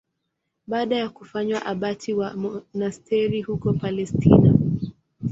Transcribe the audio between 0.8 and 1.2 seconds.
ya